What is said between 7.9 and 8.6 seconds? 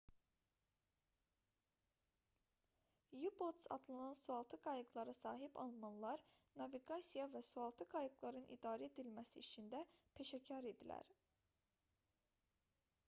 qayıqların